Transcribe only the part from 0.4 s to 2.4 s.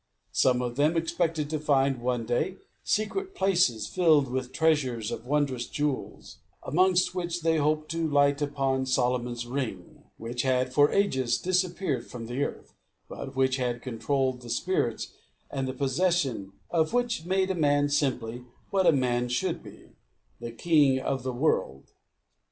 of them expected to find, one